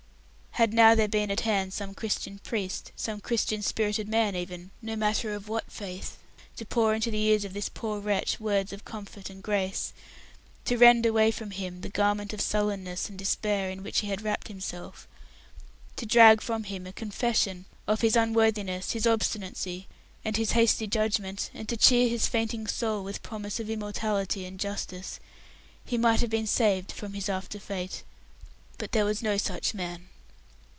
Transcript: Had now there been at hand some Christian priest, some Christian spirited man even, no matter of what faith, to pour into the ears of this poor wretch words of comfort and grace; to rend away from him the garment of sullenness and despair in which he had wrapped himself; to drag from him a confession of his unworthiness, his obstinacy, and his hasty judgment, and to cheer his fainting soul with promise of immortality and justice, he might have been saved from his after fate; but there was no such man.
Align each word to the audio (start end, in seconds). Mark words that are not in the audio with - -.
Had 0.55 0.73
now 0.73 0.95
there 0.95 1.07
been 1.07 1.31
at 1.31 1.39
hand 1.39 1.71
some 1.71 1.93
Christian 1.93 2.37
priest, 2.39 2.91
some 2.97 3.21
Christian 3.21 3.61
spirited 3.61 4.09
man 4.09 4.35
even, 4.35 4.71
no 4.81 4.97
matter 4.97 5.33
of 5.33 5.47
what 5.47 5.71
faith, 5.71 6.17
to 6.57 6.65
pour 6.65 6.93
into 6.93 7.09
the 7.09 7.21
ears 7.21 7.45
of 7.45 7.53
this 7.53 7.69
poor 7.69 8.01
wretch 8.01 8.37
words 8.37 8.73
of 8.73 8.83
comfort 8.83 9.29
and 9.29 9.41
grace; 9.41 9.93
to 10.65 10.77
rend 10.77 11.05
away 11.05 11.31
from 11.31 11.51
him 11.51 11.79
the 11.81 11.87
garment 11.89 12.33
of 12.33 12.41
sullenness 12.41 13.07
and 13.07 13.17
despair 13.17 13.69
in 13.69 13.81
which 13.81 13.99
he 13.99 14.07
had 14.07 14.21
wrapped 14.21 14.49
himself; 14.49 15.07
to 15.95 16.05
drag 16.05 16.41
from 16.41 16.65
him 16.65 16.85
a 16.85 16.91
confession 16.91 17.63
of 17.87 18.01
his 18.01 18.17
unworthiness, 18.17 18.91
his 18.91 19.07
obstinacy, 19.07 19.87
and 20.25 20.35
his 20.35 20.51
hasty 20.51 20.85
judgment, 20.85 21.49
and 21.53 21.69
to 21.69 21.77
cheer 21.77 22.09
his 22.09 22.27
fainting 22.27 22.67
soul 22.67 23.05
with 23.05 23.23
promise 23.23 23.57
of 23.61 23.69
immortality 23.69 24.45
and 24.45 24.59
justice, 24.59 25.17
he 25.85 25.97
might 25.97 26.19
have 26.19 26.29
been 26.29 26.45
saved 26.45 26.91
from 26.91 27.13
his 27.13 27.29
after 27.29 27.57
fate; 27.57 28.03
but 28.77 28.91
there 28.91 29.05
was 29.05 29.23
no 29.23 29.37
such 29.37 29.73
man. 29.73 30.09